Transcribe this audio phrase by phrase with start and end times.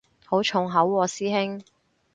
[0.25, 1.61] 好重口喎師兄